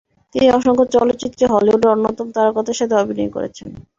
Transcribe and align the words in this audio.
তিনি 0.35 0.47
অসংখ্য 0.49 0.85
চলচ্চিত্রে 0.95 1.43
হলিউডের 1.53 1.93
অন্যতম 1.95 2.27
তারকাদের 2.35 2.75
সাথে 2.79 2.95
অভিনয় 3.01 3.31
করেছেন। 3.35 3.69